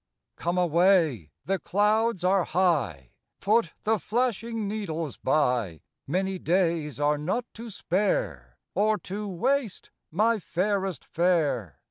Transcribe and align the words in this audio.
OME 0.43 0.57
away, 0.57 1.29
the 1.45 1.59
clouds 1.59 2.23
are 2.23 2.43
high, 2.43 3.11
Put 3.39 3.73
the 3.83 3.99
flashing 3.99 4.67
needles 4.67 5.15
by. 5.17 5.81
Many 6.07 6.39
days 6.39 6.99
are 6.99 7.19
not 7.19 7.45
to 7.53 7.69
spare, 7.69 8.57
Or 8.73 8.97
to 8.97 9.27
waste, 9.27 9.91
my 10.09 10.39
fairest 10.39 11.05
fair! 11.05 11.77